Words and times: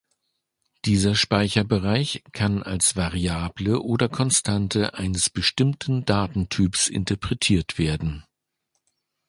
Dieser 0.85 1.13
Speicherbereich 1.13 2.23
kann 2.31 2.63
als 2.63 2.95
Variable 2.95 3.79
oder 3.81 4.09
Konstante 4.09 4.95
eines 4.95 5.29
bestimmten 5.29 6.05
Datentyps 6.05 6.87
interpretiert 6.87 7.77
werden. 7.77 8.25